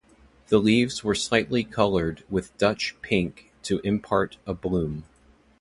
The 0.47 0.57
leaves 0.57 1.03
were 1.03 1.13
slightly 1.13 1.63
coloured 1.63 2.23
with 2.27 2.57
Dutch 2.57 2.95
pink 3.03 3.51
to 3.61 3.77
impart 3.81 4.37
a 4.47 4.53
bloom. 4.55 5.03